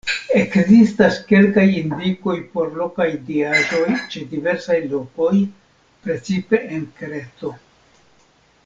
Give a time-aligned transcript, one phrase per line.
[0.37, 3.83] Ekzistas kelkaj indikoj por lokaj diaĵoj
[4.15, 5.31] ĉe diversaj lokoj,
[6.07, 7.55] precipe en Kreto.